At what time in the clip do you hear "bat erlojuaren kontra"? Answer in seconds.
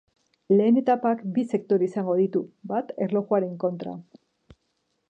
2.73-3.97